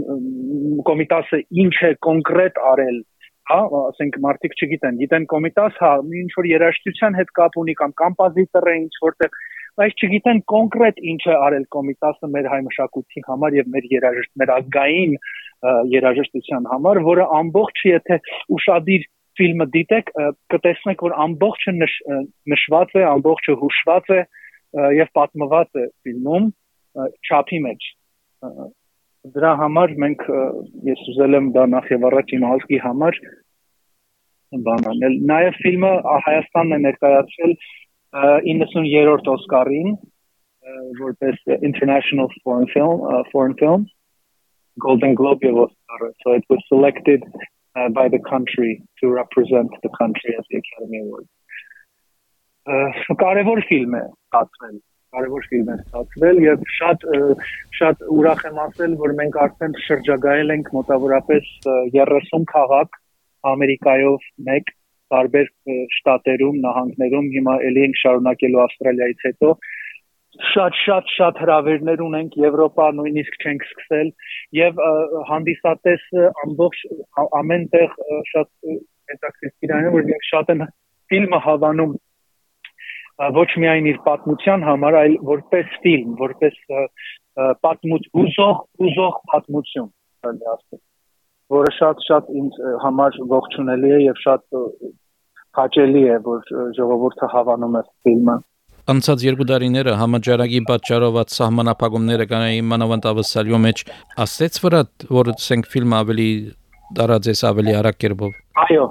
կոմիտասը 0.88 1.42
ինչ 1.64 1.74
է 1.86 1.90
կոնկրետ 2.06 2.56
արել 2.70 2.96
հա 3.50 3.58
ասենք 3.80 4.16
մարդիկ 4.24 4.56
չգիտեն 4.58 4.98
գիտեն 5.02 5.26
կոմիտաս 5.30 5.76
հա 5.84 5.92
ինչ 6.20 6.30
որ 6.38 6.48
երաշխիքության 6.50 7.18
հետ 7.20 7.32
կապ 7.38 7.58
ունի 7.62 7.74
կամ 7.80 7.94
կոմպոզիտոր 8.00 8.70
է 8.72 8.76
ինչ 8.80 8.94
որտեղ 9.04 9.38
բայց 9.78 10.04
չգիտեն 10.06 10.40
կոնկրետ 10.54 11.00
ինչ 11.12 11.22
է 11.28 11.36
արել 11.46 11.66
կոմիտասը 11.76 12.30
մեր 12.34 12.48
հայ 12.54 12.60
մշակույթի 12.68 13.24
համար 13.28 13.58
եւ 13.58 13.70
մեր 13.74 13.88
երաժշտ 13.94 14.32
մեր 14.42 14.52
ազգային 14.56 15.16
երաժշտության 15.94 16.68
համար 16.72 17.02
որը 17.10 17.28
ամբողջ 17.38 17.84
եթե 17.90 18.18
ուշադիր 18.56 19.06
ֆիլմը 19.38 19.66
դիտեք 19.74 20.10
կտեսնեք 20.54 21.04
որ 21.06 21.14
ամբողջը 21.24 21.74
նշ, 21.80 21.94
նշված 22.54 22.96
է 23.00 23.04
ամբողջը 23.10 23.56
հուշված 23.62 24.10
է 24.14 24.20
եւ 24.98 25.12
պատմված 25.18 25.80
է 25.82 25.86
ֆիլմում 26.04 26.48
չափի 27.28 27.60
մեջ 27.66 27.88
դրա 29.34 29.52
համար 29.60 29.94
մենք 30.04 30.26
ես 30.90 31.04
ուզել 31.14 31.38
եմ 31.38 31.46
դա 31.54 31.64
նախ 31.74 31.86
եւ 31.94 32.06
առաջ 32.10 32.34
իմ 32.36 32.46
ազգի 32.54 32.80
համար 32.84 33.20
բան 34.66 34.88
անել 34.90 35.14
նաեւ 35.30 35.56
ֆիլմը 35.62 35.92
Հայաստանն 36.26 36.76
է 36.76 36.80
ներկայացրել 36.84 37.54
90-րդ 38.48 39.30
Օսկարին 39.34 39.96
որպես 41.00 41.40
international 41.70 42.30
foreign 42.42 42.68
film 42.74 43.02
uh, 43.02 43.22
foreign 43.32 43.56
film 43.62 43.88
Golden 44.84 45.14
Globe 45.14 45.42
եւ 45.46 45.58
Oscar 45.66 46.12
so 46.22 46.36
it 46.38 46.44
was 46.48 46.62
selected 46.68 47.24
uh, 47.76 47.88
by 47.88 48.08
the 48.08 48.20
country 48.30 48.82
to 49.00 49.10
represent 49.10 49.70
the 49.82 49.92
country 50.00 50.34
at 50.38 50.44
the 50.50 50.62
Academy 50.62 51.00
Awards. 51.04 51.30
Կարևոր 53.20 53.60
ֆիլմ 53.68 53.94
է 53.98 54.02
ստացվել 54.08 54.76
կարևոր 55.14 55.42
ֆիլմ 55.50 55.66
է 55.72 55.74
ստացվել 55.82 56.38
եւ 56.44 56.62
շատ 56.76 57.02
շատ 57.78 58.04
ուրախ 58.14 58.44
եմ 58.50 58.60
ասել 58.62 58.94
որ 59.02 59.12
մենք 59.18 59.36
արդեն 59.46 59.74
շրջագայել 59.86 60.54
ենք 60.54 60.70
մոտավորապես 60.78 61.50
30 61.98 62.46
քաղաք 62.54 62.96
Ամերիկայով 63.52 64.24
մեկ 64.48 64.72
տարբեր 65.12 65.50
շտատերում, 65.98 66.60
նահանգներում, 66.64 67.26
հիմա 67.36 67.54
ելի 67.68 67.82
ենք 67.86 67.98
շարունակելու 68.00 68.62
Ավստրալիայից 68.64 69.26
հետո 69.28 69.50
շատ-շատ 70.52 71.10
շատ 71.14 71.40
հրավերներ 71.42 72.00
ունենք 72.04 72.38
Եվրոպա 72.42 72.86
նույնիսկ 72.98 73.36
չենք 73.44 73.66
սկսել 73.68 74.08
եւ 74.58 74.80
հանդիսատեսը 75.30 76.24
ամբողջ 76.44 76.80
ամենտեղ 77.40 77.94
շատ 78.32 78.48
հետաքրքիր 79.12 79.74
է 79.74 79.92
որ 79.94 80.08
մենք 80.10 80.26
շատ 80.30 80.52
են 80.54 80.66
ֆիլմը 81.12 81.40
հավանում 81.44 81.94
ոչ 83.34 83.50
միայն 83.62 83.86
իր 83.92 83.98
պատմության 84.04 84.64
համար, 84.66 84.96
այլ 85.00 85.12
որպես 85.28 85.76
ֆիլմ, 85.84 86.14
որպես 86.18 86.56
պատմուց 87.66 88.08
ուզող 88.22 88.62
ուզող 88.86 89.20
պատմություն, 89.30 89.86
ասել, 90.26 90.80
որը 91.54 91.72
շատ-շատ 91.78 92.32
ինձ 92.40 92.58
համար 92.82 93.20
ողջունելի 93.34 93.92
է 93.94 94.00
եւ 94.08 94.18
շատ 94.24 94.58
հաճելի 95.60 96.02
է, 96.10 96.18
որ 96.26 96.50
ժողովուրդը 96.80 97.30
հավանում 97.36 97.78
է 97.78 97.82
ֆիլմը։ 98.02 98.36
Անցած 98.84 99.22
երկու 99.24 99.44
տարիները 99.48 99.92
համաճարակի 99.96 100.58
պատճառով 100.68 101.14
at 101.22 101.30
սահմանափակումները 101.32 102.24
կանային 102.28 102.66
մանավանդ 102.68 103.06
ավսալյո 103.10 103.60
մեջ 103.64 103.82
աստեց 104.24 104.58
վրա 104.64 104.80
որ 105.16 105.30
ցենք 105.44 105.70
ֆիլմը 105.72 105.96
ավելի 105.98 106.26
դարաձես 106.98 107.40
ավելի 107.48 107.74
արագ 107.78 107.96
կերպով 108.04 108.34
Այո, 108.64 108.84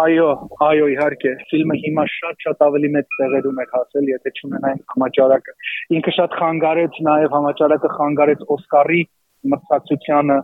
այո, 0.00 0.28
այո 0.66 0.90
իհարկե 0.92 1.32
ֆիլմը 1.52 1.78
հիմա 1.86 2.04
շատ-շատ 2.16 2.66
ավելի 2.68 2.92
մեծ 2.98 3.08
տեղերում 3.16 3.64
է 3.64 3.66
հասել, 3.72 4.12
եթե 4.12 4.34
չունենային 4.36 4.84
համաճարակը։ 4.92 5.56
Ինքը 5.96 6.14
շատ 6.20 6.36
խանգարեց 6.42 7.00
նաև 7.08 7.36
համաճարակը 7.40 7.94
խանգարեց 7.96 8.44
Օսկարի 8.60 9.02
մրցակցությանը 9.54 10.38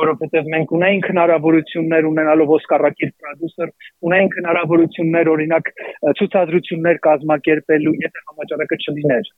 որովհետև 0.00 0.50
մենք 0.54 0.74
ունենք 0.78 1.10
հնարավորություններ 1.12 2.08
ունենալով 2.12 2.54
Օսկարակիր 2.58 3.12
պրոդյուսեր, 3.22 3.74
ունենք 4.10 4.38
հնարավորություններ 4.40 5.32
օրինակ 5.34 5.70
ցուցադրություններ 6.22 7.02
կազմակերպելու, 7.08 7.94
եթե 8.08 8.26
համաճարակը 8.30 8.82
չլիներ 8.84 9.32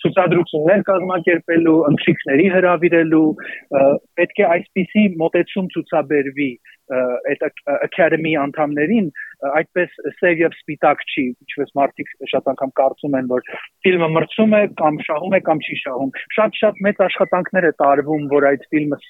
ցուցադրություններ 0.00 0.82
կազմակերպելու, 0.88 1.78
ընթրիքների 1.90 2.46
հրավիրելու, 2.54 3.24
պետք 4.20 4.42
է 4.42 4.46
այսպիսի 4.54 5.02
մոտեցում 5.22 5.70
ցուցաբերվի 5.74 6.50
այդ 6.90 7.44
academy 7.86 8.32
անդամներին 8.44 9.10
այդպես 9.60 9.92
սև 10.18 10.40
եւ 10.42 10.56
սպիտակ 10.58 11.04
չի, 11.06 11.24
ինչպես 11.46 11.70
մարդիկ 11.78 12.10
շատ 12.32 12.50
անգամ 12.52 12.72
կարծում 12.80 13.16
են, 13.20 13.28
որ 13.30 13.44
ֆիլմը 13.86 14.08
մրցում 14.16 14.56
է 14.58 14.62
կամ 14.80 14.98
շահում 15.06 15.36
է 15.38 15.40
կամ 15.50 15.62
չի 15.66 15.78
շահում։ 15.84 16.10
Շատ-շատ 16.38 16.82
մեծ 16.86 17.04
աշխատանքներ 17.06 17.68
է 17.70 17.72
տարվում, 17.84 18.26
որ 18.34 18.48
այդ 18.50 18.66
ֆիլմը 18.74 19.00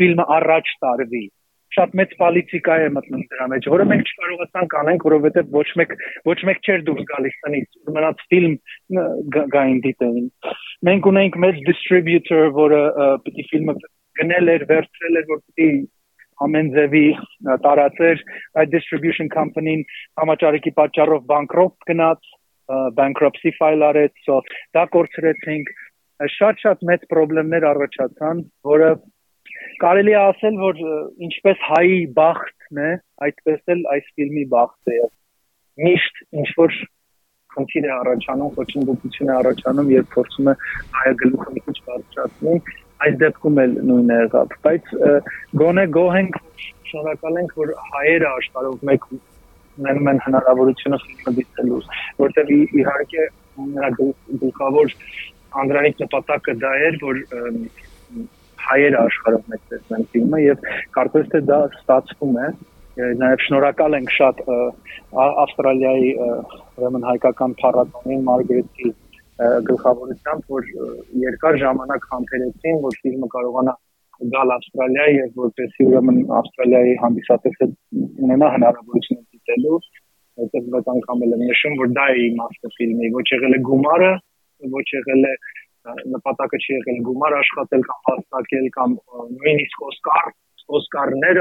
ֆիլմը 0.00 0.28
առաջ 0.36 0.76
տարվի 0.84 1.24
շատ 1.76 1.96
մեծ 1.98 2.12
պոլիտիկա 2.20 2.76
է 2.82 2.90
մտնում 2.96 3.24
դրա 3.32 3.46
մեջ, 3.52 3.66
որը 3.72 3.86
մենք 3.90 4.10
չկարողացանք 4.10 4.76
անենք, 4.80 5.02
որովհետև 5.08 5.50
ոչ 5.56 5.66
մեկ 5.80 5.90
ոչ 6.28 6.36
մեկ 6.48 6.60
չէր 6.62 6.84
դուրս 6.86 7.08
գալիս 7.10 7.36
տնից, 7.42 7.80
մնաց 7.96 8.22
ֆիլմ 8.32 8.54
գային 9.56 9.82
դիտեին։ 9.86 10.30
Մենք 10.88 11.10
ունենք 11.10 11.38
մեծ 11.44 11.60
distributor, 11.66 12.46
որը 12.56 12.80
պիտի 13.26 13.46
ֆիլմը 13.50 13.76
գնել 14.20 14.52
էր, 14.54 14.64
վերցրել 14.70 15.20
էր, 15.20 15.28
որ 15.32 15.42
պիտի 15.42 15.70
ամեն 16.46 16.70
ձևի 16.76 17.06
տարածեր, 17.66 18.22
այդ 18.60 18.72
distribution 18.76 19.28
company-ն 19.32 19.84
համաճարակի 20.20 20.72
պատճառով 20.80 21.28
բանկրոտ 21.32 21.88
գնաց, 21.90 22.32
bankruptcy 22.98 23.52
file 23.56 23.86
արեց, 23.88 24.12
so 24.26 24.40
դա 24.76 24.86
կորցրեցինք 24.96 25.68
շատ-շատ 26.36 26.82
մեծ 26.88 27.04
խնդիրներ 27.12 27.66
առաջացան, 27.70 28.40
որը 28.66 28.90
կարելի 29.82 30.14
է 30.14 30.18
ասել, 30.22 30.58
որ 30.62 30.82
ինչպես 31.28 31.64
հայի 31.70 32.00
բախտն 32.16 32.82
է, 32.86 32.90
այդպես 33.26 33.72
էլ 33.74 33.82
այս 33.94 34.10
ֆիլմի 34.16 34.44
բախտը 34.54 34.96
է։ 34.96 35.08
Միշտ 35.86 36.22
ինչ 36.40 36.48
որ 36.60 36.76
խնդիր 37.56 37.86
է 37.86 37.92
առաջանում, 37.96 38.50
խոչընդոտություն 38.56 39.30
է 39.30 39.34
առաջանում, 39.36 39.92
երբ 39.96 40.10
փորձում 40.16 40.50
է 40.50 40.54
հայը 40.96 41.14
գլուխը 41.22 41.54
մի 41.56 41.62
քիչ 41.66 41.76
բարձրացնել, 41.86 42.60
այս 43.06 43.16
դեպքում 43.22 43.60
էլ 43.62 43.72
նույնն 43.90 44.12
է 44.16 44.18
եղավ, 44.22 44.52
բայց 44.66 44.92
գոնե 45.62 45.84
գոհենք 45.96 46.38
շնորհակալ 46.90 47.40
ենք, 47.42 47.56
որ 47.60 47.72
հայերը 47.92 48.28
աշխարհով 48.32 48.84
մեկ 48.90 49.08
ունենում 49.16 50.10
են 50.12 50.20
հնարավորությունը 50.26 50.98
ֆիլմը 51.04 51.32
դիտելու, 51.38 51.80
որտեղ 52.22 52.52
իհարկե 52.56 53.26
նրա 53.76 53.90
գլխավոր 53.96 54.94
անդրանիկ 55.62 56.00
նպատակը 56.04 56.54
դա 56.62 56.72
էր, 56.86 56.98
որ 57.02 57.20
հայերը 58.70 58.98
աշխարհով 59.02 59.50
մեծ 59.52 59.62
տեսնեն 59.72 60.06
ֆիլմը 60.12 60.40
եւ 60.42 60.68
կարծես 60.96 61.30
թե 61.32 61.40
դա 61.50 61.58
ստացվում 61.80 62.38
է 62.44 62.48
նաև 62.96 63.42
շնորհակալ 63.46 63.96
ենք 63.98 64.12
շատ 64.16 64.38
Ավստրալիայի 65.22 66.12
ուրեմն 66.20 67.08
հայկական 67.10 67.56
փառատոնին 67.62 68.22
Մարգարետի 68.28 68.92
գլխավորությամբ 69.68 70.54
որ 70.56 70.70
երկար 71.24 71.58
ժամանակ 71.62 72.06
համբերեցին 72.12 72.80
որ 72.86 72.96
ֆիլմը 73.02 73.28
կարողանա 73.36 73.74
գալ 74.32 74.52
Ավստրալիա 74.56 75.06
եւ 75.12 75.40
որպեսի 75.42 75.88
ուրեմն 75.90 76.20
Ավստրալիայի 76.40 76.94
հանդիսատեսը 77.02 77.68
ունենա 78.26 78.48
հնարավորություն 78.56 79.20
դիտելու 79.36 79.80
այդպես 80.36 80.70
մեկ 80.76 80.88
անգամ 80.92 81.26
էլ 81.26 81.36
եմ 81.36 81.44
նշում 81.50 81.76
որ 81.82 81.92
դա 81.98 82.06
է 82.14 82.24
իմաստը 82.30 82.72
ֆիլմի 82.78 83.12
ոչ 83.16 83.26
եղել 83.34 83.56
է 83.56 83.60
գումարը 83.68 84.10
ոչ 84.72 84.86
եղել 84.96 85.28
է 85.28 85.34
նպատակը 86.16 86.60
չի 86.62 86.74
եղել 86.78 86.98
գումար 87.08 87.36
աշխատել 87.42 87.86
կամ 87.90 88.02
հաստատել 88.10 88.66
կամ 88.76 88.98
նույնիսկ 89.36 89.86
Օսկար 89.90 90.34
Օսկարներ 90.76 91.38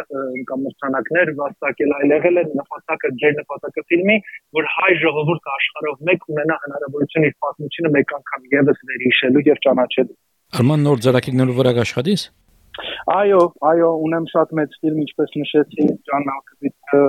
կամ 0.50 0.64
մրցանակներ 0.66 1.32
վաստակել 1.40 1.94
այլ 1.98 2.12
եղել 2.16 2.40
է 2.42 2.44
նպատակը 2.60 3.12
ջեր 3.22 3.36
նպատակը 3.40 3.84
ֆիլմի 3.92 4.18
որ 4.58 4.68
հայ 4.76 4.92
ժողովուրդը 5.04 5.54
աշխարհով 5.56 6.04
մեկ 6.10 6.28
ունենա 6.36 6.58
հնարավորություն 6.66 7.28
իր 7.30 7.36
պատմությունը 7.46 7.94
մեկ 7.98 8.14
անգամ 8.20 8.50
եւս 8.54 8.84
վերհիշելու 8.92 9.46
եւ 9.50 9.62
ճանաչելու 9.66 10.18
Արման 10.62 10.86
նոր 10.86 11.02
ծրագրերով 11.08 11.62
վրա 11.62 11.74
աշխատես 11.86 12.28
Այո, 13.16 13.42
այո, 13.70 13.90
ունեմ 14.06 14.26
շատ 14.32 14.50
մեծ 14.60 14.74
ֆիլմ, 14.82 14.98
ինչպես 15.06 15.36
նշեցի, 15.40 15.86
Ջան 16.10 16.26
Մալկովիչը 16.28 17.02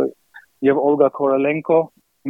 եւ 0.68 0.80
Օլգա 0.88 1.08
Կորոլենկո, 1.16 1.78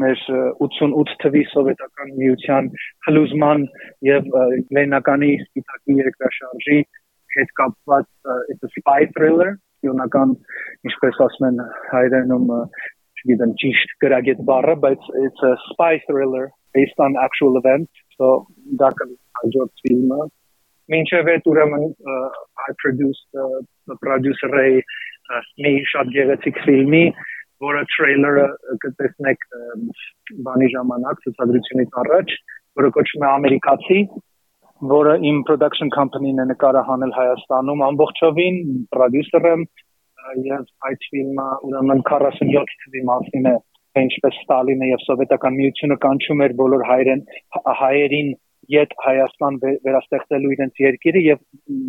մեր 0.02 0.22
88 0.66 1.14
թվի 1.22 1.42
սովետական 1.52 2.12
միության 2.20 2.70
հլուզման 3.08 3.66
եւ 4.08 4.28
լեննականի 4.78 5.32
սպիտակի 5.44 5.98
երկրաշարժի 6.00 6.78
հետ 7.36 7.54
կապված 7.60 8.08
it's 8.54 8.68
a 8.68 8.72
spy 8.76 9.00
thriller, 9.16 9.56
իոնական 9.86 10.36
ինչպես 10.88 11.20
ասում 11.26 11.48
են 11.50 11.60
հայերենում 11.92 12.48
չգիտեմ 12.54 13.52
ճիշտ 13.62 13.94
գրագետ 14.04 14.40
բառը, 14.48 14.78
բայց 14.86 15.12
it's 15.26 15.44
a 15.50 15.54
spy 15.68 15.94
thriller 16.08 16.48
based 16.76 16.98
on 17.00 17.16
actual 17.20 17.60
events, 17.60 17.92
so 18.16 18.46
դա 18.80 18.90
կլինի 19.00 19.68
ֆիլմը 19.84 20.26
Մինչև 20.92 21.28
այդ 21.32 21.48
ուրեմն 21.50 21.86
I 22.06 22.74
produced 22.82 23.26
the 23.34 23.96
producer-ը 24.02 24.66
մի 25.64 25.72
շատ 25.92 26.12
գեղեցիկ 26.14 26.60
ֆիլմի, 26.66 27.00
որը 27.64 27.82
տրեյլերը 27.92 28.46
կտեսնեք 28.84 29.44
բանի 30.46 30.68
ժամանակ 30.76 31.22
ցուցադրությունից 31.24 31.98
առաջ, 32.02 32.34
որը 32.80 32.90
կոչվում 32.96 33.26
է 33.26 33.28
Ամերիկացի, 33.32 34.00
որը 34.92 35.14
իմ 35.30 35.38
production 35.48 35.92
company-ն 35.96 36.42
է 36.42 36.46
նկարահանել 36.52 37.14
Հայաստանում 37.16 37.84
ամբողջովին, 37.86 38.58
producer-ը 38.96 39.54
եւ 40.46 40.64
այդ 40.88 41.06
ֆիլմը 41.12 41.46
ուրեմն 41.68 42.02
47 42.10 42.74
թվի 42.82 43.02
մասին 43.10 43.48
է 43.52 43.54
ինչպես 44.02 44.40
Ստալինը 44.42 44.88
եւ 44.90 45.04
սովետական 45.06 45.54
միությունը 45.60 45.96
կանչում 46.02 46.42
էր 46.46 46.54
բոլոր 46.60 46.82
հայերեն 46.90 47.22
հայերին 47.80 48.32
յետ 48.74 48.94
Հայաստան 49.06 49.58
վերաստեղծելու 49.62 50.52
իրենց 50.56 50.80
երկիրը 50.82 51.22
եւ 51.26 51.42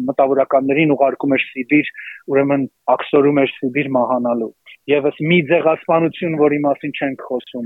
մտավորականներին 0.10 0.94
ուղարկում 0.96 1.34
էր 1.38 1.46
Սիբիր, 1.48 1.92
ուրեմն 2.34 2.66
ակսորում 2.94 3.42
էր 3.44 3.54
Սիբիր 3.58 3.90
մահանալու։ 3.98 4.52
Եվս 4.88 5.18
մի 5.30 5.38
ձեղասպանություն, 5.52 6.36
որի 6.40 6.60
մասին 6.64 6.94
չենք 6.96 7.24
խոսում, 7.30 7.66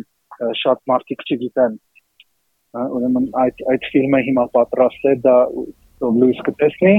շատ 0.62 0.80
մարդիկ 0.92 1.25
չգիտեն։ 1.28 1.75
Ուրեմն 2.82 3.28
այդ 3.42 3.66
այդ 3.74 3.90
ֆիլմը 3.94 4.22
հիմա 4.28 4.46
պատրաստ 4.56 5.10
է, 5.12 5.13
դա 5.25 5.36
լույս 6.22 6.40
կտեսնի։ 6.48 6.96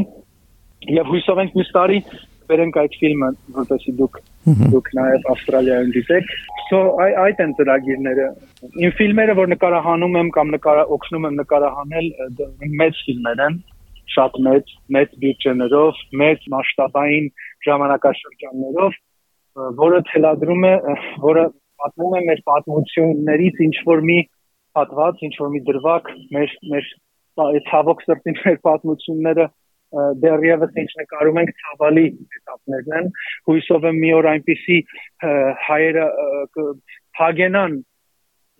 Եվ 0.98 1.10
հույսով 1.12 1.42
ենք 1.42 1.58
մյուս 1.58 1.72
տարի 1.74 1.98
բերենք 2.52 2.78
այդ 2.82 2.96
ֆիլմը, 3.00 3.28
որպեսզի 3.58 3.92
դուք 3.98 4.16
դուք 4.72 4.88
նաև 4.98 5.28
Ավստրալիայում 5.32 5.92
դիտեք։ 5.96 6.32
So 6.68 6.80
այ 7.02 7.12
այդ 7.24 7.42
են 7.44 7.52
ծրագիրները։ 7.58 8.26
Իմ 8.82 8.94
ֆիլմերը, 8.98 9.36
որ 9.38 9.50
նկարահանում 9.52 10.18
եմ 10.22 10.32
կամ 10.36 10.52
նկարա 10.56 10.84
օգնում 10.96 11.28
եմ 11.28 11.38
նկարահանել, 11.42 12.08
մեծ 12.82 13.02
ֆիլմեր 13.06 13.42
են, 13.46 13.58
շատ 14.12 14.38
մեծ, 14.46 14.74
մեծ 14.96 15.14
բյուջեներով, 15.22 16.02
մեծ 16.22 16.48
մասշտաբային 16.54 17.28
ժամանակաշրջաններով, 17.68 18.98
որը 19.82 20.00
թելադրում 20.10 20.66
է, 20.68 20.74
որը 21.24 21.46
պատմում 21.82 22.14
է 22.18 22.20
մեր 22.28 22.42
պատմություններից 22.48 23.64
ինչ 23.66 23.74
որ 23.88 24.04
մի 24.10 24.18
հատված, 24.78 25.24
ինչ 25.28 25.34
որ 25.42 25.50
մի 25.52 25.60
դրվագ 25.68 26.12
մեր 26.36 26.54
մեր 26.72 26.92
ցավոք 27.68 28.04
սրտի 28.06 28.34
մեր 28.38 28.58
պատմությունները 28.68 29.46
դեռևս 29.92 30.76
ինչ 30.82 30.90
նկարում 30.98 31.38
ենք 31.42 31.50
ցավալի 31.62 32.04
этаպներն 32.38 32.94
են 32.98 33.08
հույսով 33.48 33.86
եմ 33.90 33.98
մի 34.04 34.12
օր 34.18 34.28
այնպիսի 34.32 34.78
հայերը 35.68 36.06
հագենան 37.20 37.74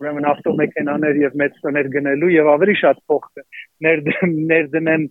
ուրեմն 0.03 0.27
ավտոմեքենաներ 0.33 1.21
եւ 1.23 1.37
մեծ 1.41 1.57
տներ 1.65 1.89
գնելու 1.95 2.31
եւ 2.33 2.49
ավելի 2.53 2.75
շատ 2.83 3.01
փող 3.09 3.27
ներդնեն 3.87 5.07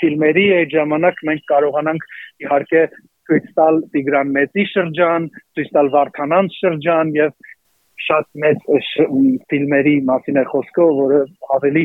ֆիլմերի 0.00 0.46
այդ 0.56 0.74
ժամանակ 0.76 1.22
մենք 1.28 1.44
կարողանանք 1.52 2.08
իհարկե 2.44 2.82
ցույց 3.30 3.48
տալ 3.60 3.80
Տիգրան 3.94 4.34
Մեծի 4.34 4.66
շրջան, 4.74 5.30
ցույց 5.56 5.72
տալ 5.78 5.90
Վարդանանց 5.94 6.60
շրջան 6.60 7.16
եւ 7.16 7.50
շատ 8.10 8.30
մեծ 8.42 8.70
ֆիլմերի 9.52 9.96
մասին 10.10 10.40
է 10.40 10.44
խոսքը, 10.50 10.86
որը 11.00 11.20
ավելի 11.56 11.84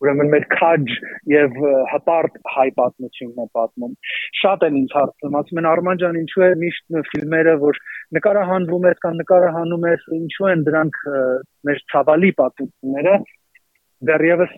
ուրեմն 0.00 0.30
մեր 0.32 0.44
քաջ 0.54 0.92
եւ 1.30 1.58
հպարտ 1.92 2.38
հայ 2.54 2.66
պատմությունն 2.78 3.42
է 3.42 3.46
պատմում 3.56 3.92
շատ 4.40 4.64
են 4.68 4.78
ինձ 4.80 4.94
հարցնում 4.96 5.36
ասում 5.40 5.60
են 5.60 5.68
Արման 5.70 6.00
ջան 6.02 6.18
ինչու 6.20 6.44
է 6.46 6.48
միշտ 6.62 6.96
ֆիլմերը 7.10 7.54
որ 7.64 7.80
նկարահանվում 8.16 8.88
է 8.90 8.94
կամ 9.04 9.18
նկարահանում 9.20 9.86
է 9.90 9.92
ինչու 10.20 10.48
են 10.54 10.64
դրանք 10.70 11.00
մեր 11.68 11.82
ցավալի 11.92 12.32
պատմությունները 12.40 13.14
դեռևս 14.10 14.56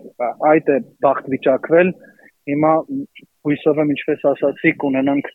այդ 0.52 0.72
է 0.76 0.78
բախտ 1.06 1.30
վիճակվել 1.34 1.92
հիմա 2.52 2.72
հույսով 3.46 3.80
եմ 3.82 3.92
ինչպես 3.96 4.26
ասացի 4.32 4.72
կունենանք 4.82 5.30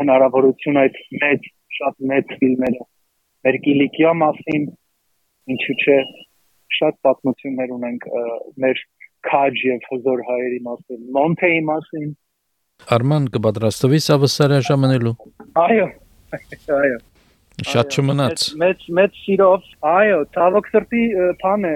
հնարավորություն 0.00 0.80
այդ 0.82 1.00
մեծ 1.22 1.48
շատ 1.78 2.06
մեծ 2.12 2.36
ֆիլմերը 2.40 2.86
մեր 3.46 3.58
Կիլիկիա 3.66 4.12
մասին 4.20 4.68
ինչու՞ 5.54 5.76
չէ 5.82 5.98
շատ 6.76 6.96
պատմություններ 7.06 7.74
ունենք 7.76 8.06
մեր 8.62 8.80
քաջ 9.26 9.60
եւ 9.66 9.90
հզոր 9.90 10.22
հայերի 10.28 10.60
մասին, 10.66 11.02
Մոնթեի 11.16 11.60
մասին։ 11.70 12.08
Արման 12.96 13.28
կպատրաստվի 13.34 14.00
սավսարը 14.06 14.58
ժամանելու։ 14.68 15.14
Այո, 15.62 15.86
այո։ 16.76 16.98
Շատ 17.72 17.96
չմնաց։ 17.96 18.46
Մեծ 18.62 18.82
մեծ 18.98 19.20
սիրով, 19.22 19.68
այո, 19.90 20.18
ցավոք 20.36 20.66
սրտի 20.72 21.04
բան 21.42 21.68
է 21.70 21.74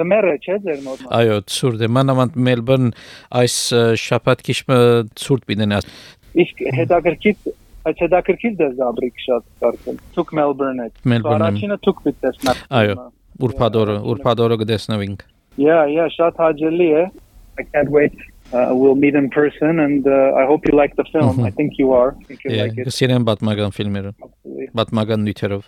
Դմերը 0.00 0.36
չէ 0.42 0.56
ձեր 0.64 0.80
մոտ։ 0.84 1.04
Այո, 1.18 1.36
ցուրտ 1.54 1.84
է։ 1.84 1.88
Մանավանդ 1.98 2.38
Մելբուրն 2.48 2.88
այս 3.42 3.58
շաբաթ 4.04 4.46
քիշը 4.48 4.78
ցուրտ 5.24 5.46
պիտենա։ 5.50 5.82
Իսկ 6.44 6.64
հետաքրքիր 6.80 7.54
Այդ 7.84 7.98
հետաքրքիր 8.00 8.52
դե 8.56 8.66
զաբրիկ 8.78 9.18
շատ 9.20 9.42
կարծեմ։ 9.60 9.96
Ցուկ 10.16 10.30
Մելբուրն 10.38 10.78
է։ 10.84 11.16
Առաջինը 11.34 11.76
ցուկ 11.84 11.98
պիտեսնա։ 12.06 12.54
Այո, 12.78 12.94
ուրփադորը, 13.44 13.96
ուրփադորը 14.12 14.56
կդեսնվինք։ 14.62 15.24
Yeah, 15.60 15.84
yeah, 15.92 16.08
շատ 16.16 16.40
հաջելի 16.40 16.88
է. 17.00 17.02
I 17.60 17.66
can't 17.74 17.92
wait. 17.92 18.16
Uh, 18.52 18.72
we'll 18.72 18.96
meet 18.96 19.14
in 19.14 19.28
person 19.30 19.80
and 19.80 20.06
uh, 20.06 20.32
I 20.40 20.44
hope 20.46 20.64
you 20.66 20.74
like 20.80 20.96
the 20.96 21.04
film. 21.12 21.36
Mm 21.36 21.42
-hmm. 21.42 21.48
I 21.48 21.52
think 21.58 21.78
you 21.78 21.92
are. 21.92 22.10
I 22.20 22.24
think 22.24 22.40
you 22.44 22.50
yeah, 22.54 22.64
like 22.64 22.80
it. 22.80 22.88
Սիրեմ 22.96 23.24
պատմական 23.28 23.70
ֆիլմերը։ 23.76 24.12
Պատմական 24.78 25.20
նյութերով։ 25.28 25.62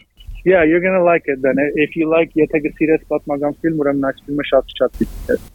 Yeah, 0.46 0.62
you're 0.62 0.80
going 0.80 0.94
to 0.94 1.02
like 1.02 1.24
it 1.26 1.42
then. 1.42 1.56
If 1.74 1.96
you 1.98 2.06
like 2.06 2.30
եթե 2.38 2.60
գսիրես 2.68 3.08
պատմական 3.10 3.56
ֆիլմ, 3.58 3.80
ուրեմն 3.82 4.06
այս 4.12 4.20
ֆիլմը 4.28 4.46
շատ 4.52 4.74
շատ 4.78 5.00
դիտես։ 5.00 5.48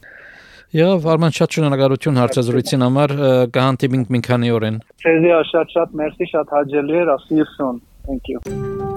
Եվ 0.76 1.08
Արման 1.14 1.34
շատ 1.36 1.56
շնորհակալություն 1.56 2.20
հարցազրույցին 2.20 2.86
համար 2.88 3.16
կհանդիպենք 3.56 4.12
մի 4.12 4.22
քանի 4.28 4.54
օրեն։ 4.60 4.80
Ձեզ 5.08 5.50
շատ 5.56 5.76
շատ 5.78 5.98
մերսի, 6.02 6.32
շատ 6.36 6.56
հաջելի 6.58 7.04
էր, 7.04 7.14
you 7.40 7.48
soon. 7.56 7.80
Thank 8.04 8.28
you. 8.28 8.91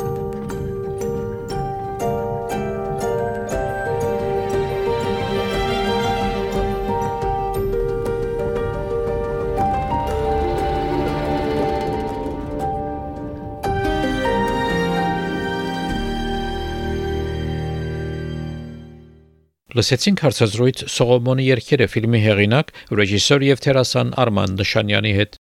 Լսեցինք 19.76 20.22
հարցազրույց 20.24 20.82
Սողոմոնի 20.88 21.46
երկերը 21.50 21.88
ֆիլմի 21.92 22.20
հեղինակ, 22.24 22.70
ռեժիսոր 22.96 23.44
եւ 23.44 23.64
թերասան 23.66 24.14
Արման 24.24 24.54
Նշանյանի 24.62 25.12
հետ։ 25.18 25.36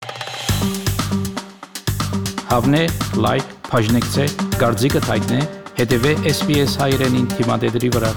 Հավնե, 2.50 2.80
լայք, 3.26 3.52
բաժնեկցե, 3.70 4.26
դարձիկը 4.58 5.04
թայտնե, 5.06 5.44
հետեւե 5.78 6.16
SPS 6.32 6.74
հայրենին 6.82 7.30
թիմադեդի 7.36 7.92
վրա։ 7.94 8.12